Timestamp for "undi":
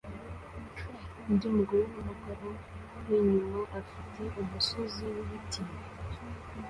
1.27-1.47